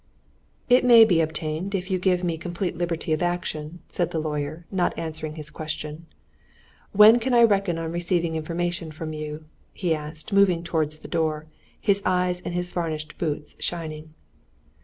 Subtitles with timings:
[0.67, 4.65] "It may be obtained if you give me complete liberty of action," said the lawyer,
[4.71, 6.07] not answering his question.
[6.91, 11.45] "When can I reckon on receiving information from you?" he asked, moving towards the door,
[11.79, 14.15] his eyes and his varnished boots shining.